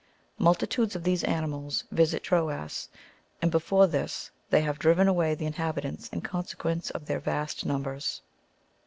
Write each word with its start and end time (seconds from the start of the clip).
Multitudes 0.39 0.95
of 0.95 1.03
these 1.03 1.23
animals 1.23 1.83
visit 1.91 2.23
Troas, 2.23 2.89
and 3.39 3.51
before 3.51 3.85
this 3.85 4.31
they 4.49 4.61
have 4.61 4.79
driven 4.79 5.07
away 5.07 5.35
the 5.35 5.45
inhabitants 5.45 6.07
in 6.09 6.21
consequence 6.21 6.89
of 6.89 7.05
their 7.05 7.19
vast 7.19 7.67
numbers. 7.67 8.23